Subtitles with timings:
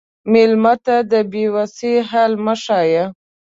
[0.31, 3.05] مېلمه ته د بې وسی حال مه ښیه.